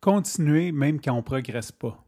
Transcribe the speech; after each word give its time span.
Continuer 0.00 0.70
même 0.70 1.00
quand 1.00 1.12
on 1.12 1.16
ne 1.16 1.22
progresse 1.22 1.72
pas. 1.72 2.04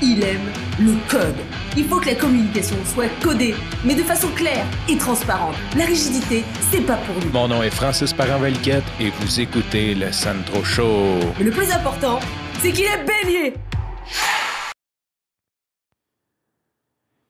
Il 0.00 0.22
aime 0.22 0.40
le 0.80 0.94
code. 1.10 1.36
Il 1.76 1.84
faut 1.84 2.00
que 2.00 2.06
la 2.06 2.14
communication 2.14 2.76
soit 2.86 3.10
codée, 3.22 3.54
mais 3.84 3.94
de 3.94 4.02
façon 4.02 4.28
claire 4.28 4.64
et 4.88 4.96
transparente. 4.96 5.56
La 5.76 5.84
rigidité, 5.84 6.42
c'est 6.70 6.80
pas 6.80 6.96
pour 6.96 7.16
nous. 7.16 7.30
Mon 7.32 7.48
nom 7.48 7.62
est 7.62 7.70
Francis 7.70 8.14
parent 8.14 8.42
et 8.44 9.10
vous 9.10 9.40
écoutez 9.40 9.94
le 9.94 10.10
Sandro 10.10 10.64
Show. 10.64 11.18
Mais 11.38 11.44
le 11.44 11.50
plus 11.50 11.70
important, 11.70 12.18
c'est 12.60 12.72
qu'il 12.72 12.86
est 12.86 13.04
bélier. 13.04 13.54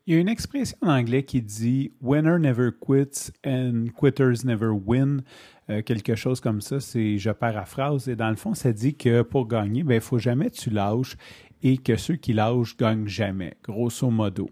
Il 0.09 0.15
y 0.15 0.17
a 0.17 0.21
une 0.21 0.29
expression 0.31 0.79
en 0.81 0.89
anglais 0.89 1.23
qui 1.23 1.43
dit 1.43 1.93
Winner 2.01 2.39
never 2.39 2.71
quits 2.73 3.31
and 3.45 3.89
quitters 3.95 4.43
never 4.43 4.69
win. 4.69 5.21
Euh, 5.69 5.83
quelque 5.83 6.15
chose 6.15 6.41
comme 6.41 6.63
ça, 6.63 6.81
c'est 6.81 7.19
je 7.19 7.29
paraphrase. 7.29 8.09
Et 8.09 8.17
dans 8.17 8.31
le 8.31 8.37
fond, 8.37 8.55
ça 8.55 8.73
dit 8.73 8.95
que 8.95 9.21
pour 9.21 9.47
gagner, 9.47 9.81
il 9.81 9.85
ben, 9.85 10.01
faut 10.01 10.17
jamais 10.17 10.49
tu 10.49 10.71
lâches 10.71 11.19
et 11.63 11.77
que 11.77 11.97
ceux 11.97 12.17
qui 12.17 12.33
lâchent 12.33 12.75
gagnent 12.79 13.07
jamais, 13.07 13.59
grosso 13.63 14.09
modo. 14.09 14.49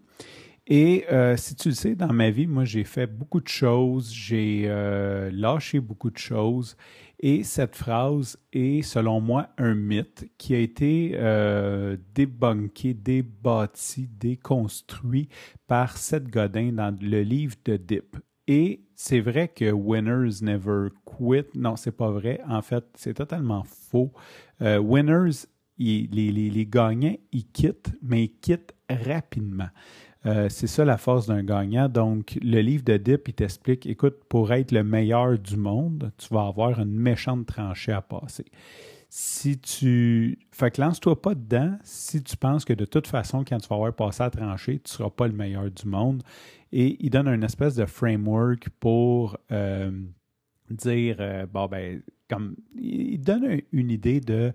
Et 0.67 1.07
euh, 1.11 1.39
si 1.39 1.55
tu 1.55 1.69
le 1.69 1.75
sais, 1.75 1.95
dans 1.95 2.13
ma 2.13 2.29
vie, 2.29 2.47
moi, 2.47 2.67
j'ai 2.67 2.85
fait 2.85 3.07
beaucoup 3.07 3.41
de 3.41 3.49
choses, 3.49 4.13
j'ai 4.13 4.65
euh, 4.67 5.31
lâché 5.33 5.81
beaucoup 5.81 6.11
de 6.11 6.19
choses. 6.19 6.77
Et 7.21 7.45
cette 7.45 7.77
phrase 7.77 8.39
est, 8.53 8.83
selon 8.83 9.21
moi, 9.21 9.49
un 9.57 9.75
mythe 9.75 10.29
qui 10.37 10.55
a 10.55 10.59
été 10.59 11.13
euh, 11.15 11.97
débunké, 12.15 12.93
débattu, 12.93 14.09
déconstruit 14.19 15.29
par 15.67 15.97
Seth 15.97 16.29
Godin 16.29 16.73
dans 16.73 16.97
le 17.01 17.23
livre 17.23 17.57
de 17.65 17.77
Dip. 17.77 18.17
Et 18.47 18.85
c'est 18.95 19.21
vrai 19.21 19.49
que 19.49 19.73
winners 19.73 20.43
never 20.43 20.89
quit. 21.05 21.47
Non, 21.55 21.77
c'est 21.77 21.97
pas 21.97 22.11
vrai. 22.11 22.41
En 22.49 22.63
fait, 22.63 22.85
c'est 22.95 23.15
totalement 23.15 23.65
faux. 23.65 24.13
Euh, 24.61 24.79
winners, 24.79 25.47
les, 25.79 26.07
les 26.31 26.67
gagnants, 26.67 27.17
ils 27.33 27.47
quittent, 27.47 27.93
mais 28.03 28.25
ils 28.25 28.39
quittent 28.41 28.75
rapidement. 28.89 29.69
Euh, 30.27 30.49
c'est 30.49 30.67
ça 30.67 30.85
la 30.85 30.99
force 30.99 31.27
d'un 31.27 31.45
gagnant. 31.45 31.89
Donc, 31.89 32.37
le 32.43 32.61
livre 32.61 32.83
de 32.83 32.97
Dip, 32.97 33.29
il 33.29 33.35
t'explique, 33.35 33.87
écoute, 33.87 34.17
pour 34.29 34.53
être 34.53 34.73
le 34.73 34.83
meilleur 34.83 35.39
du 35.39 35.57
monde, 35.57 36.11
tu 36.19 36.35
vas 36.35 36.47
avoir 36.47 36.81
une 36.81 36.99
méchante 36.99 37.47
tranchée 37.47 37.93
à 37.93 38.03
passer. 38.03 38.45
Si 39.09 39.59
tu... 39.59 40.39
Fait 40.51 40.73
que 40.73 40.81
lance-toi 40.81 41.23
pas 41.23 41.35
dedans 41.35 41.79
si 41.85 42.23
tu 42.25 42.37
penses 42.37 42.65
que 42.65 42.73
de 42.73 42.85
toute 42.85 43.07
façon, 43.07 43.45
quand 43.45 43.59
tu 43.59 43.69
vas 43.69 43.77
avoir 43.77 43.95
passé 43.95 44.25
à 44.25 44.31
tranchée, 44.31 44.81
tu 44.81 44.93
ne 44.93 44.97
seras 44.97 45.11
pas 45.11 45.29
le 45.29 45.33
meilleur 45.33 45.71
du 45.71 45.87
monde. 45.87 46.25
Et 46.73 46.97
il 46.99 47.11
donne 47.11 47.29
une 47.29 47.45
espèce 47.45 47.77
de 47.77 47.87
framework 47.87 48.69
pour 48.81 49.39
euh, 49.53 49.93
dire, 50.71 51.17
euh, 51.21 51.47
bon, 51.47 51.67
ben, 51.67 52.03
comme... 52.29 52.57
Il 52.75 53.21
donne 53.21 53.61
une 53.71 53.91
idée 53.93 54.21
de... 54.21 54.53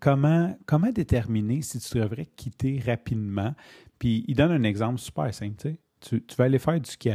comment, 0.00 0.56
comment 0.66 0.90
déterminer 0.90 1.62
si 1.62 1.80
tu 1.80 1.98
devrais 1.98 2.26
quitter 2.26 2.80
rapidement? 2.84 3.54
Puis 3.98 4.24
il 4.28 4.36
donne 4.36 4.52
un 4.52 4.62
exemple 4.62 4.98
super 4.98 5.32
simple. 5.32 5.74
Tu, 6.00 6.24
tu 6.24 6.36
vas 6.36 6.44
aller 6.44 6.58
faire 6.58 6.80
du 6.80 6.90
ski. 6.90 7.10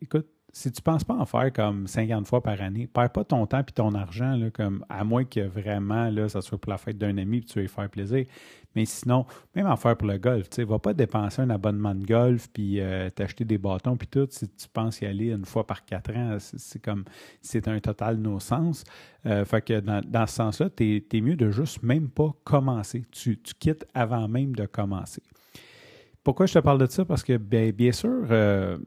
Écoute, 0.00 0.26
si 0.52 0.70
tu 0.70 0.80
ne 0.80 0.82
penses 0.82 1.04
pas 1.04 1.14
en 1.14 1.24
faire 1.24 1.52
comme 1.52 1.86
50 1.86 2.26
fois 2.26 2.42
par 2.42 2.60
année, 2.60 2.86
perds 2.86 3.10
pas 3.10 3.24
ton 3.24 3.46
temps 3.46 3.60
et 3.60 3.72
ton 3.72 3.94
argent, 3.94 4.36
là, 4.36 4.50
comme, 4.50 4.84
à 4.88 5.02
moins 5.02 5.24
que 5.24 5.40
vraiment 5.40 6.10
là, 6.10 6.28
ça 6.28 6.42
soit 6.42 6.58
pour 6.58 6.70
la 6.70 6.78
fête 6.78 6.98
d'un 6.98 7.16
ami 7.16 7.38
et 7.38 7.42
tu 7.42 7.60
veux 7.60 7.66
faire 7.68 7.88
plaisir. 7.88 8.26
Mais 8.74 8.84
sinon, 8.84 9.26
même 9.54 9.66
en 9.66 9.76
faire 9.76 9.96
pour 9.96 10.08
le 10.08 10.18
golf, 10.18 10.48
tu 10.48 10.60
ne 10.60 10.66
vas 10.66 10.78
pas 10.78 10.94
dépenser 10.94 11.42
un 11.42 11.50
abonnement 11.50 11.94
de 11.94 12.04
golf 12.04 12.48
puis 12.52 12.80
euh, 12.80 13.10
t'acheter 13.10 13.44
des 13.44 13.58
bâtons 13.58 13.96
puis 13.96 14.08
tout 14.08 14.26
si 14.30 14.48
tu 14.48 14.68
penses 14.72 15.00
y 15.00 15.06
aller 15.06 15.30
une 15.30 15.44
fois 15.44 15.66
par 15.66 15.84
quatre 15.84 16.14
ans. 16.16 16.36
C'est 16.38 16.80
comme, 16.82 17.04
c'est 17.40 17.68
un 17.68 17.80
total 17.80 18.16
no-sens. 18.16 18.84
Euh, 19.26 19.44
fait 19.44 19.62
que 19.62 19.80
dans, 19.80 20.00
dans 20.04 20.26
ce 20.26 20.34
sens-là, 20.34 20.70
tu 20.70 21.04
es, 21.12 21.20
mieux 21.20 21.36
de 21.36 21.50
juste 21.50 21.82
même 21.82 22.08
pas 22.08 22.34
commencer. 22.44 23.04
Tu, 23.10 23.38
tu 23.40 23.54
quittes 23.54 23.86
avant 23.94 24.26
même 24.28 24.54
de 24.54 24.66
commencer. 24.66 25.22
Pourquoi 26.24 26.46
je 26.46 26.54
te 26.54 26.58
parle 26.60 26.78
de 26.78 26.86
ça? 26.86 27.04
Parce 27.04 27.22
que, 27.22 27.36
bien, 27.36 27.70
bien 27.70 27.92
sûr, 27.92 28.26
euh, 28.30 28.78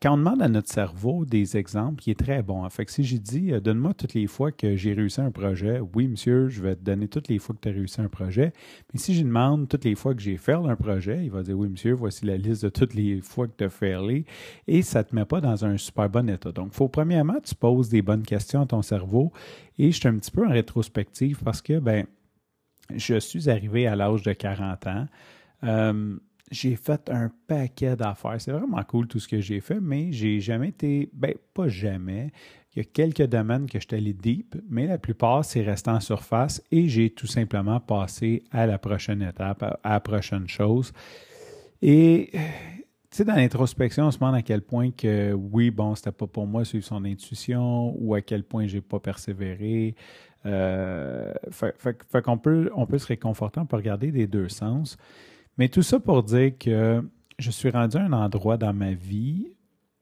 quand 0.00 0.14
on 0.14 0.16
demande 0.16 0.42
à 0.42 0.48
notre 0.48 0.70
cerveau 0.70 1.24
des 1.24 1.56
exemples, 1.56 2.02
il 2.06 2.10
est 2.10 2.18
très 2.18 2.42
bon. 2.42 2.68
Fait 2.68 2.88
si 2.90 3.04
j'ai 3.04 3.18
dit, 3.18 3.52
euh, 3.52 3.60
donne-moi 3.60 3.94
toutes 3.94 4.14
les 4.14 4.26
fois 4.26 4.52
que 4.52 4.76
j'ai 4.76 4.92
réussi 4.92 5.20
un 5.20 5.30
projet, 5.30 5.80
oui, 5.94 6.08
monsieur, 6.08 6.48
je 6.48 6.62
vais 6.62 6.76
te 6.76 6.82
donner 6.82 7.08
toutes 7.08 7.28
les 7.28 7.38
fois 7.38 7.54
que 7.54 7.60
tu 7.60 7.68
as 7.68 7.72
réussi 7.72 8.00
un 8.00 8.08
projet. 8.08 8.52
Mais 8.92 9.00
si 9.00 9.14
je 9.14 9.22
demande 9.22 9.68
toutes 9.68 9.84
les 9.84 9.94
fois 9.94 10.14
que 10.14 10.20
j'ai 10.20 10.36
fait 10.36 10.52
un 10.52 10.76
projet, 10.76 11.24
il 11.24 11.30
va 11.30 11.42
dire, 11.42 11.58
oui, 11.58 11.68
monsieur, 11.68 11.92
voici 11.92 12.26
la 12.26 12.36
liste 12.36 12.64
de 12.64 12.68
toutes 12.68 12.94
les 12.94 13.20
fois 13.20 13.46
que 13.46 13.52
tu 13.56 13.64
as 13.64 13.70
failé. 13.70 14.24
Et 14.66 14.82
ça 14.82 15.00
ne 15.00 15.04
te 15.04 15.14
met 15.14 15.24
pas 15.24 15.40
dans 15.40 15.64
un 15.64 15.76
super 15.76 16.08
bon 16.08 16.28
état. 16.28 16.52
Donc, 16.52 16.72
faut 16.72 16.88
premièrement, 16.88 17.40
tu 17.42 17.54
poses 17.54 17.88
des 17.88 18.02
bonnes 18.02 18.22
questions 18.22 18.62
à 18.62 18.66
ton 18.66 18.82
cerveau. 18.82 19.32
Et 19.78 19.90
je 19.90 19.98
suis 19.98 20.08
un 20.08 20.16
petit 20.18 20.30
peu 20.30 20.46
en 20.46 20.50
rétrospective 20.50 21.40
parce 21.42 21.62
que, 21.62 21.78
ben, 21.78 22.06
je 22.94 23.18
suis 23.18 23.48
arrivé 23.48 23.86
à 23.86 23.96
l'âge 23.96 24.22
de 24.22 24.32
40 24.32 24.86
ans. 24.86 25.06
Euh, 25.64 26.16
j'ai 26.50 26.76
fait 26.76 27.08
un 27.10 27.30
paquet 27.46 27.96
d'affaires. 27.96 28.40
C'est 28.40 28.52
vraiment 28.52 28.82
cool 28.84 29.06
tout 29.06 29.18
ce 29.18 29.28
que 29.28 29.40
j'ai 29.40 29.60
fait, 29.60 29.80
mais 29.80 30.12
j'ai 30.12 30.40
jamais 30.40 30.68
été, 30.68 31.08
ben 31.12 31.34
pas 31.54 31.68
jamais. 31.68 32.30
Il 32.74 32.78
y 32.78 32.82
a 32.82 32.84
quelques 32.84 33.26
domaines 33.26 33.66
que 33.66 33.78
je 33.78 33.86
suis 33.86 33.96
allé 33.96 34.12
deep, 34.14 34.56
mais 34.68 34.86
la 34.86 34.98
plupart, 34.98 35.44
c'est 35.44 35.62
resté 35.62 35.90
en 35.90 36.00
surface 36.00 36.62
et 36.70 36.88
j'ai 36.88 37.10
tout 37.10 37.26
simplement 37.26 37.80
passé 37.80 38.44
à 38.50 38.66
la 38.66 38.78
prochaine 38.78 39.22
étape, 39.22 39.62
à 39.62 39.90
la 39.90 40.00
prochaine 40.00 40.48
chose. 40.48 40.92
Et 41.82 42.30
tu 42.32 43.18
sais, 43.18 43.24
dans 43.26 43.34
l'introspection, 43.34 44.06
on 44.06 44.10
se 44.10 44.18
demande 44.18 44.36
à 44.36 44.42
quel 44.42 44.62
point 44.62 44.90
que 44.90 45.34
oui, 45.34 45.70
bon, 45.70 45.94
c'était 45.94 46.12
pas 46.12 46.26
pour 46.26 46.46
moi 46.46 46.64
suivre 46.64 46.84
son 46.84 47.04
intuition 47.04 47.94
ou 47.98 48.14
à 48.14 48.22
quel 48.22 48.42
point 48.42 48.66
j'ai 48.66 48.80
pas 48.80 49.00
persévéré. 49.00 49.94
Euh, 50.46 51.32
fait, 51.50 52.22
qu'on 52.22 52.38
peut, 52.38 52.70
on 52.74 52.86
peut 52.86 52.98
se 52.98 53.06
réconforter, 53.06 53.60
on 53.60 53.66
peut 53.66 53.76
regarder 53.76 54.12
des 54.12 54.26
deux 54.26 54.48
sens. 54.48 54.96
Mais 55.58 55.68
tout 55.68 55.82
ça 55.82 56.00
pour 56.00 56.22
dire 56.22 56.56
que 56.58 57.02
je 57.38 57.50
suis 57.50 57.70
rendu 57.70 57.96
à 57.96 58.04
un 58.04 58.12
endroit 58.12 58.56
dans 58.56 58.72
ma 58.72 58.92
vie 58.92 59.48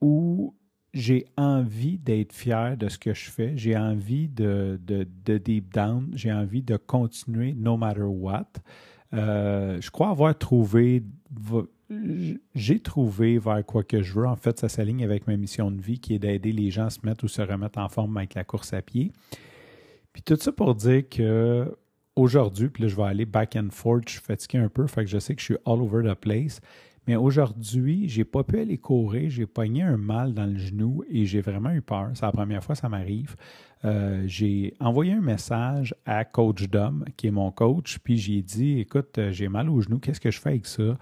où 0.01 0.55
j'ai 0.93 1.27
envie 1.37 1.99
d'être 1.99 2.33
fier 2.33 2.77
de 2.77 2.89
ce 2.89 2.99
que 2.99 3.15
je 3.15 3.31
fais. 3.31 3.57
J'ai 3.57 3.77
envie 3.77 4.29
de, 4.29 4.81
de, 4.85 5.39
deep 5.39 5.73
down. 5.73 6.11
J'ai 6.15 6.33
envie 6.33 6.63
de 6.63 6.77
continuer 6.77 7.55
no 7.55 7.77
matter 7.77 8.03
what. 8.03 8.49
Euh, 9.13 9.81
je 9.81 9.91
crois 9.91 10.11
avoir 10.11 10.37
trouvé. 10.37 11.05
J'ai 12.55 12.81
trouvé 12.81 13.39
vers 13.39 13.65
quoi 13.65 13.85
que 13.85 14.03
je 14.03 14.13
veux. 14.15 14.27
En 14.27 14.37
fait, 14.37 14.59
ça 14.59 14.69
s'aligne 14.69 15.05
avec 15.05 15.27
ma 15.27 15.37
mission 15.37 15.71
de 15.71 15.81
vie 15.81 15.99
qui 15.99 16.15
est 16.15 16.19
d'aider 16.19 16.53
les 16.53 16.71
gens 16.71 16.87
à 16.87 16.91
se 16.91 17.01
mettre 17.05 17.25
ou 17.25 17.29
se 17.29 17.43
remettre 17.43 17.79
en 17.79 17.89
forme 17.89 18.17
avec 18.17 18.35
la 18.35 18.45
course 18.45 18.73
à 18.73 18.83
pied. 18.83 19.13
Puis 20.13 20.23
tout 20.23 20.37
ça 20.37 20.51
pour 20.51 20.75
dire 20.75 21.09
que 21.09 21.73
aujourd'hui, 22.21 22.69
puis 22.69 22.83
là, 22.83 22.89
je 22.89 22.97
vais 22.97 23.05
aller 23.05 23.25
back 23.25 23.57
and 23.57 23.71
forth, 23.71 24.05
je 24.07 24.13
suis 24.13 24.21
fatigué 24.21 24.59
un 24.59 24.69
peu, 24.69 24.87
fait 24.87 25.05
que 25.05 25.11
je 25.11 25.19
sais 25.19 25.35
que 25.35 25.41
je 25.41 25.47
suis 25.47 25.57
all 25.67 25.81
over 25.81 26.03
the 26.03 26.15
place. 26.15 26.61
Mais 27.07 27.17
aujourd'hui, 27.17 28.09
j'ai 28.09 28.25
pas 28.25 28.45
pu 28.45 28.61
aller 28.61 28.79
courir, 28.79 29.31
j'ai 29.31 29.47
pogné 29.47 29.83
un 29.83 29.97
mal 29.97 30.35
dans 30.35 30.47
le 30.47 30.59
genou 30.59 31.03
et 31.09 31.25
j'ai 31.25 31.41
vraiment 31.41 31.71
eu 31.71 31.81
peur. 31.81 32.11
C'est 32.15 32.27
la 32.27 32.33
première 32.33 32.63
fois 32.63 32.75
que 32.75 32.81
ça 32.81 32.89
m'arrive. 32.89 33.37
Euh, 33.85 34.23
j'ai 34.27 34.75
envoyé 34.79 35.15
un 35.15 35.21
message 35.21 35.95
à 36.05 36.25
Coach 36.25 36.69
Dom, 36.69 37.05
qui 37.17 37.29
est 37.29 37.31
mon 37.31 37.51
coach, 37.51 37.99
puis 37.99 38.19
j'ai 38.19 38.43
dit 38.43 38.79
Écoute, 38.81 39.17
euh, 39.17 39.33
j'ai 39.33 39.49
mal 39.49 39.71
au 39.71 39.81
genou, 39.81 39.99
qu'est-ce 39.99 40.21
que 40.21 40.31
je 40.31 40.39
fais 40.39 40.51
avec 40.51 40.67
ça? 40.67 40.99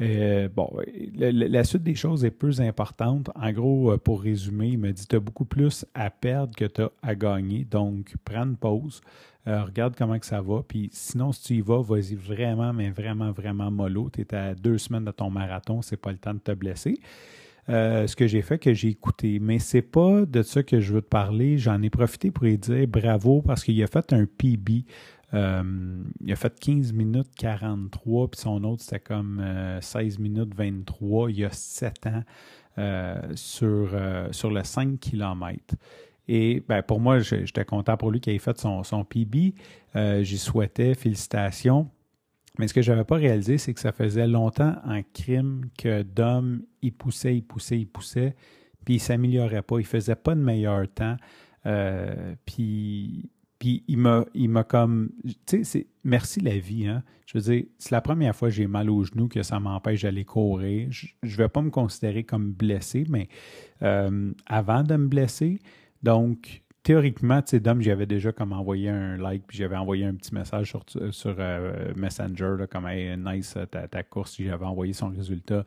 Euh, 0.00 0.48
bon, 0.54 0.70
la, 1.16 1.64
suite 1.64 1.82
des 1.82 1.94
choses 1.94 2.24
est 2.24 2.30
plus 2.30 2.60
importante. 2.60 3.30
En 3.34 3.50
gros, 3.50 3.96
pour 3.98 4.22
résumer, 4.22 4.68
il 4.68 4.78
m'a 4.78 4.92
dit 4.92 5.06
Tu 5.08 5.16
as 5.16 5.20
beaucoup 5.20 5.46
plus 5.46 5.86
à 5.94 6.10
perdre 6.10 6.54
que 6.54 6.66
tu 6.66 6.82
as 6.82 6.90
à 7.02 7.14
gagner. 7.14 7.64
Donc, 7.64 8.14
prends 8.24 8.44
une 8.44 8.56
pause. 8.56 9.00
Euh, 9.48 9.64
regarde 9.64 9.94
comment 9.96 10.18
que 10.18 10.26
ça 10.26 10.42
va. 10.42 10.62
Puis 10.66 10.90
sinon, 10.92 11.32
si 11.32 11.42
tu 11.42 11.54
y 11.54 11.60
vas, 11.62 11.80
vas-y 11.80 12.14
vraiment, 12.14 12.74
mais 12.74 12.90
vraiment, 12.90 13.32
vraiment 13.32 13.70
mollo. 13.70 14.10
Tu 14.12 14.20
es 14.20 14.34
à 14.34 14.54
deux 14.54 14.76
semaines 14.76 15.06
de 15.06 15.10
ton 15.10 15.30
marathon, 15.30 15.80
c'est 15.80 15.96
pas 15.96 16.12
le 16.12 16.18
temps 16.18 16.34
de 16.34 16.40
te 16.40 16.52
blesser. 16.52 17.00
Euh, 17.70 18.06
ce 18.06 18.14
que 18.14 18.26
j'ai 18.26 18.42
fait, 18.42 18.58
que 18.58 18.74
j'ai 18.74 18.88
écouté. 18.88 19.38
Mais 19.38 19.58
c'est 19.58 19.82
pas 19.82 20.26
de 20.26 20.42
ça 20.42 20.62
que 20.62 20.80
je 20.80 20.92
veux 20.92 21.02
te 21.02 21.08
parler. 21.08 21.56
J'en 21.56 21.80
ai 21.82 21.88
profité 21.88 22.30
pour 22.30 22.44
lui 22.44 22.58
dire 22.58 22.86
bravo 22.86 23.40
parce 23.40 23.64
qu'il 23.64 23.82
a 23.82 23.86
fait 23.86 24.12
un 24.12 24.26
PB. 24.26 24.84
Euh, 25.34 25.62
il 26.20 26.32
a 26.32 26.36
fait 26.36 26.58
15 26.58 26.92
minutes 26.92 27.28
43, 27.36 28.30
puis 28.30 28.40
son 28.40 28.64
autre, 28.64 28.82
c'était 28.82 29.00
comme 29.00 29.42
16 29.80 30.18
minutes 30.18 30.54
23 30.54 31.30
il 31.30 31.38
y 31.38 31.44
a 31.44 31.50
7 31.50 32.06
ans 32.06 32.22
sur, 33.34 33.90
sur 34.30 34.50
le 34.50 34.64
5 34.64 35.00
km. 35.00 35.74
Et 36.28 36.62
ben, 36.68 36.82
pour 36.82 37.00
moi, 37.00 37.20
j'étais 37.20 37.64
content 37.64 37.96
pour 37.96 38.10
lui 38.10 38.20
qu'il 38.20 38.34
ait 38.34 38.38
fait 38.38 38.58
son, 38.58 38.82
son 38.84 39.04
PB. 39.04 39.54
Euh, 39.96 40.22
J'y 40.22 40.38
souhaitais, 40.38 40.94
félicitations. 40.94 41.88
Mais 42.58 42.68
ce 42.68 42.74
que 42.74 42.82
je 42.82 42.90
n'avais 42.90 43.04
pas 43.04 43.16
réalisé, 43.16 43.56
c'est 43.56 43.72
que 43.72 43.80
ça 43.80 43.92
faisait 43.92 44.26
longtemps 44.26 44.74
en 44.84 45.00
crime 45.14 45.66
que 45.78 46.02
Dom, 46.02 46.62
il 46.82 46.92
poussait, 46.92 47.36
il 47.36 47.42
poussait, 47.42 47.78
il 47.78 47.86
poussait, 47.86 48.34
puis 48.84 48.94
il 48.94 48.96
ne 48.98 49.02
s'améliorait 49.02 49.62
pas, 49.62 49.76
il 49.76 49.82
ne 49.82 49.86
faisait 49.86 50.16
pas 50.16 50.34
de 50.34 50.40
meilleur 50.40 50.86
temps. 50.88 51.16
Euh, 51.66 52.34
puis 52.44 53.30
puis 53.58 53.82
il 53.88 53.98
m'a, 53.98 54.24
il 54.34 54.52
comme, 54.68 55.10
tu 55.46 55.64
sais, 55.64 55.86
merci 56.04 56.40
la 56.40 56.58
vie. 56.58 56.86
Hein? 56.86 57.02
Je 57.26 57.38
veux 57.38 57.42
dire, 57.42 57.64
c'est 57.78 57.90
la 57.90 58.00
première 58.00 58.34
fois 58.34 58.48
que 58.48 58.54
j'ai 58.54 58.66
mal 58.66 58.88
au 58.88 59.02
genou 59.02 59.28
que 59.28 59.42
ça 59.42 59.58
m'empêche 59.58 60.02
d'aller 60.02 60.24
courir. 60.24 60.88
Je 60.90 61.08
ne 61.22 61.36
vais 61.36 61.48
pas 61.48 61.62
me 61.62 61.70
considérer 61.70 62.22
comme 62.22 62.52
blessé, 62.52 63.04
mais 63.08 63.28
euh, 63.82 64.32
avant 64.46 64.84
de 64.84 64.96
me 64.96 65.08
blesser, 65.08 65.58
donc 66.02 66.62
théoriquement, 66.82 67.42
tu 67.42 67.50
sais, 67.50 67.60
Dom, 67.60 67.82
j'avais 67.82 68.06
déjà 68.06 68.32
comme 68.32 68.52
envoyé 68.52 68.88
un 68.88 69.18
like, 69.18 69.46
puis 69.46 69.58
j'avais 69.58 69.76
envoyé 69.76 70.06
un 70.06 70.14
petit 70.14 70.34
message 70.34 70.70
sur, 70.70 70.84
sur 71.10 71.36
euh, 71.38 71.92
Messenger, 71.94 72.54
là, 72.58 72.66
comme 72.66 72.88
nice 72.90 73.58
ta, 73.70 73.86
ta 73.88 74.02
course, 74.02 74.36
j'avais 74.40 74.64
envoyé 74.64 74.92
son 74.94 75.08
résultat. 75.08 75.64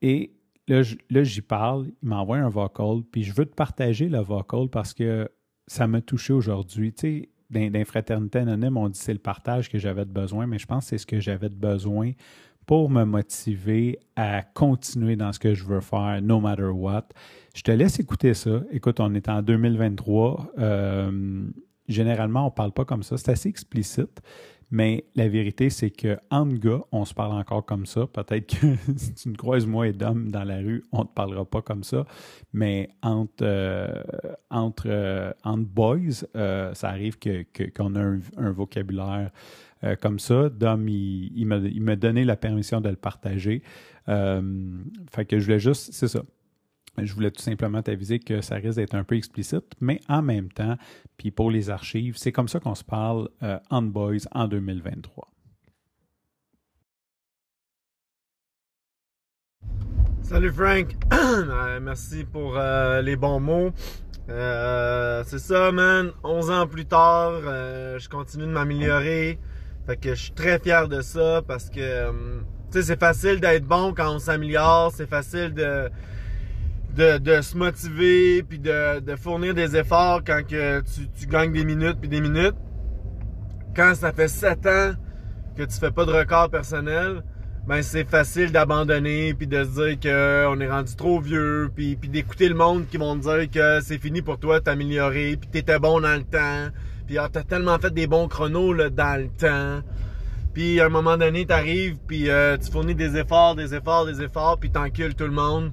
Et 0.00 0.36
là, 0.68 0.82
j'y 1.22 1.42
parle, 1.42 1.88
il 2.02 2.08
m'envoie 2.08 2.38
un 2.38 2.48
vocal, 2.48 3.02
puis 3.10 3.24
je 3.24 3.34
veux 3.34 3.46
te 3.46 3.54
partager 3.54 4.08
le 4.08 4.20
vocal 4.20 4.68
parce 4.68 4.94
que 4.94 5.28
ça 5.66 5.86
m'a 5.86 6.00
touché 6.00 6.32
aujourd'hui. 6.32 6.92
Tu 6.92 7.00
sais, 7.00 7.28
dans, 7.50 7.70
dans 7.70 7.84
Fraternité 7.84 8.38
Anonyme, 8.38 8.76
on 8.76 8.88
dit 8.88 8.98
c'est 8.98 9.12
le 9.12 9.18
partage 9.18 9.68
que 9.68 9.78
j'avais 9.78 10.04
de 10.04 10.12
besoin, 10.12 10.46
mais 10.46 10.58
je 10.58 10.66
pense 10.66 10.84
que 10.84 10.90
c'est 10.90 10.98
ce 10.98 11.06
que 11.06 11.20
j'avais 11.20 11.48
de 11.48 11.54
besoin 11.54 12.12
pour 12.66 12.90
me 12.90 13.04
motiver 13.04 13.98
à 14.16 14.42
continuer 14.42 15.16
dans 15.16 15.32
ce 15.32 15.38
que 15.38 15.54
je 15.54 15.64
veux 15.64 15.80
faire, 15.80 16.20
no 16.22 16.40
matter 16.40 16.64
what. 16.64 17.08
Je 17.54 17.62
te 17.62 17.70
laisse 17.70 17.98
écouter 17.98 18.34
ça. 18.34 18.62
Écoute, 18.70 19.00
on 19.00 19.14
est 19.14 19.28
en 19.28 19.42
2023. 19.42 20.52
Euh, 20.58 21.42
généralement, 21.88 22.42
on 22.42 22.46
ne 22.46 22.50
parle 22.50 22.72
pas 22.72 22.84
comme 22.84 23.02
ça. 23.02 23.16
C'est 23.16 23.30
assez 23.30 23.48
explicite. 23.48 24.20
Mais 24.70 25.04
la 25.14 25.28
vérité, 25.28 25.68
c'est 25.68 25.90
que 25.90 26.18
entre 26.30 26.54
gars, 26.54 26.80
on 26.92 27.04
se 27.04 27.12
parle 27.12 27.32
encore 27.32 27.66
comme 27.66 27.84
ça. 27.84 28.06
Peut-être 28.06 28.58
que 28.58 28.66
si 28.96 29.12
tu 29.12 29.28
me 29.28 29.36
croises 29.36 29.66
moi 29.66 29.86
et 29.86 29.92
Dom 29.92 30.30
dans 30.30 30.44
la 30.44 30.56
rue, 30.56 30.82
on 30.92 31.00
ne 31.00 31.04
te 31.04 31.12
parlera 31.12 31.44
pas 31.44 31.60
comme 31.60 31.84
ça. 31.84 32.06
Mais 32.54 32.88
entre, 33.02 33.42
euh, 33.42 34.02
entre, 34.50 34.86
euh, 34.86 35.30
entre 35.44 35.64
boys, 35.64 36.24
ça 36.72 36.88
arrive 36.88 37.18
qu'on 37.18 37.44
que, 37.52 37.82
a 37.82 38.42
un, 38.42 38.50
vocabulaire 38.52 39.30
comme 40.00 40.18
ça. 40.18 40.48
Dom, 40.48 40.88
il, 40.88 41.46
m'a 41.46 41.96
donné 41.96 42.24
la 42.24 42.36
permission 42.36 42.80
de 42.80 42.88
le 42.88 42.96
partager. 42.96 43.62
fait 44.06 45.24
que 45.26 45.38
je 45.38 45.44
voulais 45.44 45.58
juste, 45.58 45.92
c'est 45.92 46.08
ça. 46.08 46.22
Je 46.98 47.14
voulais 47.14 47.30
tout 47.30 47.40
simplement 47.40 47.82
t'aviser 47.82 48.18
que 48.18 48.42
ça 48.42 48.56
risque 48.56 48.76
d'être 48.76 48.94
un 48.94 49.04
peu 49.04 49.16
explicite, 49.16 49.64
mais 49.80 50.00
en 50.08 50.20
même 50.20 50.50
temps, 50.50 50.76
puis 51.16 51.30
pour 51.30 51.50
les 51.50 51.70
archives, 51.70 52.16
c'est 52.18 52.32
comme 52.32 52.48
ça 52.48 52.60
qu'on 52.60 52.74
se 52.74 52.84
parle 52.84 53.30
euh, 53.42 53.58
Boys 53.80 54.26
en 54.32 54.46
2023. 54.46 55.28
Salut 60.20 60.52
Frank, 60.52 60.94
euh, 61.12 61.80
merci 61.80 62.24
pour 62.24 62.56
euh, 62.56 63.00
les 63.00 63.16
bons 63.16 63.40
mots. 63.40 63.72
c'est 64.28 65.38
ça, 65.38 65.72
man. 65.72 66.12
11 66.22 66.50
ans 66.50 66.66
plus 66.66 66.86
tard, 66.86 67.40
je 67.40 68.08
continue 68.08 68.44
de 68.44 68.50
m'améliorer. 68.50 69.38
Fait 69.86 69.96
que 69.96 70.14
je 70.14 70.22
suis 70.22 70.32
très 70.32 70.58
fier 70.58 70.88
de 70.88 71.00
ça 71.00 71.42
parce 71.46 71.68
que, 71.68 72.10
sais, 72.70 72.82
c'est 72.82 73.00
facile 73.00 73.40
d'être 73.40 73.64
bon 73.64 73.92
quand 73.94 74.14
on 74.14 74.18
s'améliore. 74.18 74.92
C'est 74.94 75.08
facile 75.08 75.54
de 75.54 75.90
de, 76.94 77.40
se 77.40 77.56
motiver 77.56 78.42
puis 78.42 78.58
de, 78.58 79.16
fournir 79.16 79.54
des 79.54 79.76
efforts 79.76 80.22
quand 80.24 80.42
que 80.46 80.82
tu, 81.18 81.26
gagnes 81.26 81.52
des 81.52 81.64
minutes 81.64 81.98
puis 82.00 82.08
des 82.08 82.20
minutes. 82.20 82.56
Quand 83.74 83.94
ça 83.94 84.12
fait 84.12 84.28
7 84.28 84.66
ans 84.66 84.92
que 85.56 85.62
tu 85.62 85.78
fais 85.78 85.90
pas 85.90 86.04
de 86.04 86.12
record 86.12 86.50
personnel, 86.50 87.22
ben 87.66 87.80
c'est 87.82 88.08
facile 88.08 88.52
d'abandonner 88.52 89.34
puis 89.34 89.46
de 89.46 89.64
se 89.64 89.70
dire 89.70 90.00
qu'on 90.00 90.60
est 90.60 90.68
rendu 90.68 90.94
trop 90.96 91.20
vieux 91.20 91.70
puis, 91.74 91.96
d'écouter 91.96 92.48
le 92.48 92.54
monde 92.54 92.86
qui 92.88 92.96
vont 92.96 93.16
te 93.16 93.22
dire 93.22 93.50
que 93.50 93.80
c'est 93.80 93.98
fini 93.98 94.20
pour 94.20 94.38
toi 94.38 94.60
t'améliorer 94.60 95.36
puis 95.40 95.48
t'étais 95.48 95.78
bon 95.78 96.00
dans 96.00 96.16
le 96.16 96.24
temps 96.24 96.74
puis 97.06 97.18
ah, 97.18 97.28
t'as 97.30 97.42
tellement 97.42 97.78
fait 97.78 97.92
des 97.92 98.06
bons 98.06 98.28
chronos 98.28 98.74
dans 98.90 99.20
le 99.20 99.28
temps 99.28 99.86
puis 100.54 100.80
à 100.80 100.86
un 100.86 100.88
moment 100.88 101.16
donné 101.16 101.46
t'arrives 101.46 101.98
puis 102.06 102.28
euh, 102.30 102.56
tu 102.58 102.70
fournis 102.70 102.94
des 102.94 103.16
efforts 103.16 103.54
des 103.54 103.74
efforts 103.74 104.06
des 104.06 104.22
efforts 104.22 104.58
puis 104.58 104.70
t'encules 104.70 105.14
tout 105.14 105.24
le 105.24 105.30
monde 105.30 105.72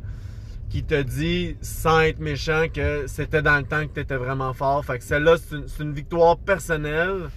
qui 0.70 0.84
te 0.84 1.02
dit, 1.02 1.58
sans 1.62 2.02
être 2.02 2.20
méchant, 2.20 2.66
que 2.74 3.06
c'était 3.08 3.42
dans 3.42 3.58
le 3.58 3.64
temps 3.64 3.86
que 3.88 3.94
tu 3.94 4.00
étais 4.00 4.16
vraiment 4.16 4.54
fort. 4.54 4.86
Fait 4.86 5.00
que 5.00 5.04
celle-là, 5.04 5.36
c'est 5.38 5.84
une, 5.84 5.94
victoire 5.94 6.38
personnelle. 6.38 7.30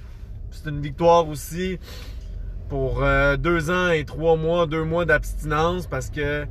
C'est 0.50 0.68
une 0.68 0.82
victoire 0.82 1.26
aussi 1.28 1.78
pour 2.68 3.02
euh, 3.02 3.36
deux 3.36 3.70
ans 3.70 3.88
et 3.88 4.04
trois 4.04 4.36
mois, 4.36 4.66
deux 4.66 4.84
mois 4.84 5.06
d'abstinence 5.06 5.86
parce 5.86 6.10
que 6.10 6.46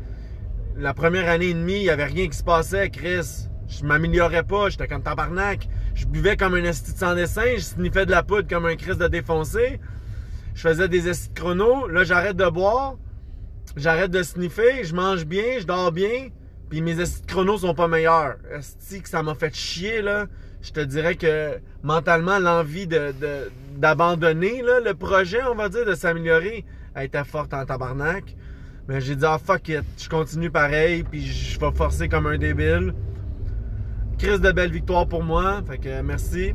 la 0.76 0.94
première 0.94 1.30
année 1.30 1.50
et 1.50 1.54
demie, 1.54 1.78
il 1.78 1.84
n'y 1.84 1.90
avait 1.90 2.06
rien 2.06 2.28
qui 2.28 2.38
se 2.38 2.44
passait, 2.44 2.90
Chris. 2.90 3.48
Je 3.68 3.86
m'améliorais 3.86 4.44
pas, 4.44 4.70
j'étais 4.70 4.88
comme 4.88 5.04
tabarnak. 5.04 5.70
Je 5.96 6.06
buvais 6.06 6.38
comme 6.38 6.56
un 6.56 6.64
esti 6.64 6.92
sans 6.92 7.16
dessin, 7.16 7.56
je 7.56 7.62
sniffais 7.62 8.06
de 8.06 8.12
la 8.12 8.24
poudre 8.24 8.48
comme 8.48 8.66
un 8.66 8.76
Chris 8.76 8.98
de 8.98 9.08
défoncé. 9.08 9.80
Je 10.54 10.62
faisais 10.62 10.88
des 10.88 11.08
estis 11.08 11.30
de 11.30 11.40
chrono. 11.40 11.88
Là, 11.88 12.04
j'arrête 12.04 12.38
de 12.38 12.50
boire, 12.50 12.98
j'arrête 13.76 14.12
de 14.12 14.24
sniffer, 14.24 14.84
je 14.84 14.96
mange 14.96 15.26
bien, 15.26 15.60
je 15.60 15.66
dors 15.66 15.92
bien. 15.92 16.30
Puis 16.70 16.82
mes 16.82 16.96
chronos 17.28 17.60
sont 17.60 17.74
pas 17.74 17.88
meilleurs. 17.88 18.36
Esti 18.54 19.02
que 19.02 19.10
ça 19.10 19.24
m'a 19.24 19.36
fait 19.36 19.54
chier, 19.54 20.02
là. 20.02 20.28
Je 20.62 20.72
te 20.72 20.80
dirais 20.80 21.16
que 21.16 21.60
mentalement, 21.82 22.40
l'envie 22.40 22.88
d'abandonner 23.78 24.62
le 24.62 24.94
projet, 24.94 25.42
on 25.44 25.56
va 25.56 25.70
dire, 25.70 25.86
de 25.86 25.96
s'améliorer, 25.96 26.66
a 26.94 27.04
été 27.04 27.24
forte 27.24 27.54
en 27.54 27.66
tabarnak. 27.66 28.36
Mais 28.88 29.02
j'ai 29.02 29.16
dit, 29.16 29.26
ah 29.26 29.40
fuck 29.44 29.70
it, 29.70 29.84
je 29.98 30.10
continue 30.10 30.52
pareil, 30.52 31.04
puis 31.04 31.26
je 31.26 31.60
vais 31.60 31.72
forcer 31.72 32.10
comme 32.10 32.28
un 32.28 32.38
débile. 32.38 32.94
Crise 34.22 34.40
de 34.40 34.52
belle 34.52 34.72
victoire 34.72 35.08
pour 35.08 35.24
moi, 35.24 35.64
fait 35.64 36.04
merci. 36.04 36.54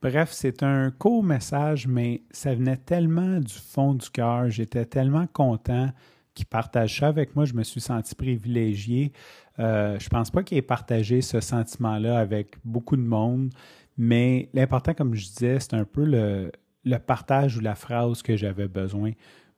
Bref, 0.00 0.30
c'est 0.32 0.62
un 0.62 0.90
court 0.90 1.22
message, 1.22 1.86
mais 1.86 2.22
ça 2.30 2.54
venait 2.54 2.78
tellement 2.78 3.38
du 3.38 3.52
fond 3.52 3.92
du 3.92 4.08
cœur. 4.08 4.48
J'étais 4.48 4.86
tellement 4.86 5.26
content 5.26 5.90
qui 6.32 6.46
partage 6.46 7.00
ça 7.00 7.08
avec 7.08 7.36
moi. 7.36 7.44
Je 7.44 7.52
me 7.52 7.62
suis 7.62 7.82
senti 7.82 8.14
privilégié. 8.14 9.12
Euh, 9.58 9.98
je 9.98 10.06
ne 10.06 10.08
pense 10.08 10.30
pas 10.30 10.42
qu'il 10.42 10.56
ait 10.56 10.62
partagé 10.62 11.20
ce 11.20 11.40
sentiment-là 11.40 12.18
avec 12.18 12.56
beaucoup 12.64 12.96
de 12.96 13.02
monde, 13.02 13.52
mais 13.98 14.48
l'important, 14.54 14.94
comme 14.94 15.14
je 15.14 15.26
disais, 15.26 15.60
c'est 15.60 15.74
un 15.74 15.84
peu 15.84 16.06
le, 16.06 16.98
partage 16.98 17.58
ou 17.58 17.60
la 17.60 17.74
phrase 17.74 18.22
que 18.22 18.38
j'avais 18.38 18.68
besoin. 18.68 19.10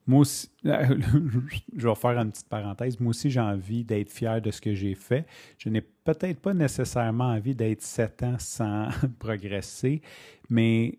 Moi 0.07 0.21
aussi, 0.21 0.51
je 0.65 1.89
vais 1.89 1.95
faire 1.95 2.19
une 2.19 2.31
petite 2.31 2.49
parenthèse. 2.49 3.01
Moi 3.01 3.11
aussi, 3.11 3.31
j'ai 3.31 3.41
envie 3.41 3.85
d'être 3.85 4.11
fier 4.11 4.41
de 4.41 4.51
ce 4.51 4.61
que 4.61 4.75
j'ai 4.75 4.95
fait. 4.95 5.27
Je 5.59 5.69
n'ai 5.69 5.81
peut-être 5.81 6.41
pas 6.41 6.53
nécessairement 6.53 7.31
envie 7.31 7.55
d'être 7.55 7.83
sept 7.83 8.23
ans 8.23 8.37
sans 8.39 8.89
progresser, 9.19 10.03
mais 10.51 10.99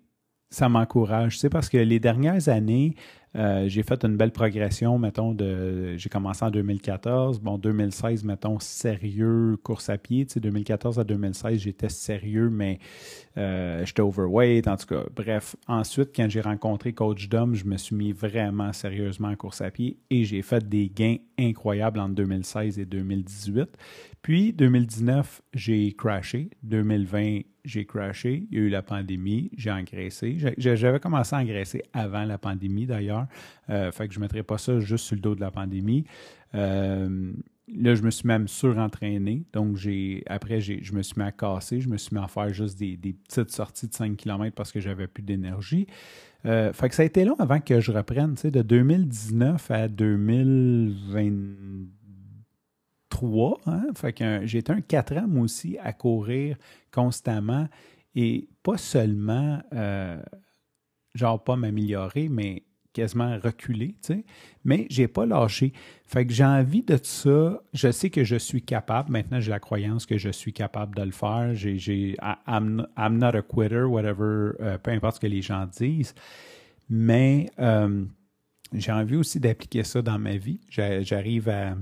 ça 0.49 0.69
m'encourage. 0.69 1.39
C'est 1.39 1.49
parce 1.49 1.69
que 1.69 1.77
les 1.77 1.99
dernières 1.99 2.49
années, 2.49 2.95
euh, 3.35 3.67
j'ai 3.67 3.83
fait 3.83 4.03
une 4.05 4.15
belle 4.15 4.31
progression, 4.31 4.97
mettons, 4.97 5.33
de. 5.33 5.97
J'ai 5.97 6.09
commencé 6.09 6.45
en 6.45 6.51
2014. 6.51 7.39
Bon, 7.39 7.57
2016, 7.57 8.23
mettons, 8.23 8.59
sérieux, 8.59 9.57
course 9.61 9.89
à 9.89 9.97
pied. 9.97 10.25
Tu 10.25 10.33
sais, 10.33 10.39
2014 10.39 10.99
à 10.99 11.03
2016, 11.03 11.59
j'étais 11.59 11.89
sérieux, 11.89 12.49
mais 12.49 12.79
euh, 13.37 13.85
j'étais 13.85 14.01
overweight, 14.01 14.67
en 14.67 14.77
tout 14.77 14.87
cas. 14.87 15.03
Bref, 15.13 15.57
ensuite, 15.67 16.11
quand 16.15 16.29
j'ai 16.29 16.41
rencontré 16.41 16.93
Coach 16.93 17.27
Dom, 17.27 17.55
je 17.55 17.65
me 17.65 17.75
suis 17.75 17.95
mis 17.95 18.13
vraiment 18.13 18.71
sérieusement 18.71 19.27
en 19.27 19.35
course 19.35 19.59
à 19.59 19.69
pied 19.69 19.97
et 20.09 20.23
j'ai 20.23 20.41
fait 20.41 20.67
des 20.67 20.89
gains 20.89 21.17
incroyables 21.37 21.99
entre 21.99 22.15
2016 22.15 22.79
et 22.79 22.85
2018. 22.85 23.69
Puis, 24.21 24.53
2019, 24.53 25.41
j'ai 25.53 25.91
crashé. 25.91 26.49
2020, 26.63 27.41
j'ai 27.65 27.85
crashé. 27.85 28.47
Il 28.51 28.57
y 28.57 28.61
a 28.61 28.65
eu 28.65 28.69
la 28.69 28.81
pandémie. 28.81 29.51
J'ai 29.57 29.71
engraissé. 29.71 30.37
J'avais 30.57 30.99
commencé 30.99 31.35
à 31.35 31.39
engraisser 31.39 31.83
avant 31.93 32.23
la 32.23 32.37
pandémie, 32.37 32.85
d'ailleurs. 32.85 33.27
Euh, 33.69 33.91
fait 33.91 34.07
que 34.07 34.13
je 34.13 34.19
ne 34.19 34.23
mettrais 34.23 34.43
pas 34.43 34.57
ça 34.57 34.79
juste 34.79 35.05
sur 35.05 35.15
le 35.15 35.21
dos 35.21 35.35
de 35.35 35.41
la 35.41 35.51
pandémie. 35.51 36.05
Euh, 36.53 37.33
là, 37.67 37.95
je 37.95 38.03
me 38.03 38.11
suis 38.11 38.27
même 38.27 38.47
surentraîné. 38.47 39.43
Donc, 39.51 39.75
j'ai 39.75 40.23
après, 40.27 40.61
je 40.61 40.93
me 40.93 41.01
suis 41.01 41.15
mis 41.17 41.25
à 41.25 41.31
casser. 41.31 41.81
Je 41.81 41.89
me 41.89 41.97
suis 41.97 42.15
mis 42.15 42.21
à 42.21 42.27
faire 42.27 42.53
juste 42.53 42.77
des, 42.77 42.97
petites 42.97 43.51
sorties 43.51 43.87
de 43.87 43.93
5 43.93 44.15
km 44.15 44.55
parce 44.55 44.71
que 44.71 44.79
j'avais 44.79 45.07
plus 45.07 45.23
d'énergie. 45.23 45.87
Euh, 46.45 46.71
fait 46.73 46.89
que 46.89 46.95
ça 46.95 47.01
a 47.01 47.05
été 47.05 47.25
long 47.25 47.35
avant 47.39 47.59
que 47.59 47.81
je 47.81 47.91
reprenne. 47.91 48.35
De 48.43 48.61
2019 48.61 49.71
à 49.71 49.87
2022, 49.87 51.89
3. 53.15 53.61
Hein? 53.67 53.87
Fait 53.95 54.11
que 54.11 54.41
j'ai 54.43 54.57
été 54.57 54.73
un 54.73 54.81
4 54.81 55.17
ans, 55.17 55.37
aussi, 55.37 55.77
à 55.81 55.93
courir 55.93 56.57
constamment 56.91 57.67
et 58.13 58.49
pas 58.61 58.77
seulement, 58.77 59.61
euh, 59.73 60.21
genre, 61.13 61.41
pas 61.41 61.55
m'améliorer, 61.55 62.27
mais 62.27 62.63
quasiment 62.91 63.37
reculer, 63.41 63.95
tu 64.01 64.13
sais. 64.13 64.25
Mais 64.65 64.87
j'ai 64.89 65.07
pas 65.07 65.25
lâché. 65.25 65.71
Fait 66.05 66.25
que 66.25 66.33
j'ai 66.33 66.45
envie 66.45 66.83
de 66.83 66.97
ça. 67.01 67.61
Je 67.73 67.91
sais 67.91 68.09
que 68.09 68.25
je 68.25 68.35
suis 68.35 68.61
capable. 68.61 69.11
Maintenant, 69.11 69.39
j'ai 69.39 69.51
la 69.51 69.59
croyance 69.59 70.05
que 70.05 70.17
je 70.17 70.29
suis 70.29 70.51
capable 70.51 70.95
de 70.95 71.03
le 71.03 71.11
faire. 71.11 71.51
J'ai, 71.55 72.17
I'm, 72.47 72.85
not 72.97 73.37
a 73.37 73.41
quitter, 73.41 73.83
whatever, 73.83 74.55
euh, 74.59 74.77
peu 74.77 74.91
importe 74.91 75.15
ce 75.15 75.19
que 75.21 75.27
les 75.27 75.41
gens 75.41 75.65
disent. 75.65 76.15
Mais 76.89 77.49
euh, 77.59 78.05
j'ai 78.73 78.91
envie 78.91 79.15
aussi 79.15 79.39
d'appliquer 79.39 79.83
ça 79.83 80.01
dans 80.01 80.19
ma 80.19 80.35
vie. 80.35 80.59
J'arrive 80.69 81.49
à 81.49 81.75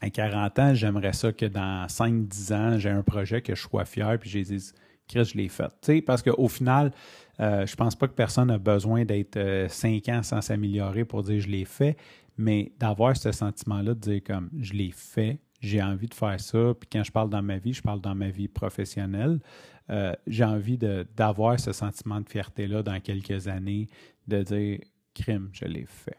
à 0.00 0.10
40 0.10 0.58
ans, 0.58 0.74
j'aimerais 0.74 1.12
ça 1.12 1.32
que 1.32 1.46
dans 1.46 1.86
5-10 1.86 2.54
ans, 2.54 2.78
j'ai 2.78 2.90
un 2.90 3.02
projet 3.02 3.40
que 3.40 3.54
je 3.54 3.60
sois 3.60 3.84
fier, 3.84 4.18
puis 4.18 4.28
j'ai 4.28 4.42
dit, 4.42 4.72
Chris, 5.08 5.24
je 5.24 5.36
l'ai 5.36 5.48
fait. 5.48 5.72
sais, 5.82 6.02
parce 6.02 6.22
qu'au 6.22 6.48
final, 6.48 6.92
euh, 7.40 7.66
je 7.66 7.76
pense 7.76 7.94
pas 7.94 8.08
que 8.08 8.14
personne 8.14 8.50
a 8.50 8.58
besoin 8.58 9.04
d'être 9.04 9.66
5 9.68 10.08
ans 10.08 10.22
sans 10.22 10.40
s'améliorer 10.40 11.04
pour 11.04 11.22
dire 11.22 11.40
je 11.40 11.48
l'ai 11.48 11.64
fait, 11.64 11.96
mais 12.36 12.72
d'avoir 12.78 13.16
ce 13.16 13.32
sentiment-là 13.32 13.94
de 13.94 14.00
dire 14.00 14.20
comme 14.24 14.50
je 14.58 14.72
l'ai 14.72 14.90
fait, 14.90 15.38
j'ai 15.60 15.82
envie 15.82 16.06
de 16.06 16.14
faire 16.14 16.38
ça, 16.38 16.74
puis 16.78 16.88
quand 16.90 17.02
je 17.02 17.12
parle 17.12 17.30
dans 17.30 17.42
ma 17.42 17.58
vie, 17.58 17.72
je 17.72 17.82
parle 17.82 18.00
dans 18.00 18.14
ma 18.14 18.28
vie 18.28 18.48
professionnelle. 18.48 19.40
Euh, 19.88 20.12
j'ai 20.26 20.44
envie 20.44 20.78
d'avoir 20.78 21.58
ce 21.60 21.72
sentiment 21.72 22.20
de 22.20 22.28
fierté-là 22.28 22.82
dans 22.82 23.00
quelques 23.00 23.48
années, 23.48 23.86
de 24.26 24.42
dire 24.42 24.80
crime, 25.14 25.48
je 25.52 25.64
l'ai 25.64 25.86
fait. 25.86 26.18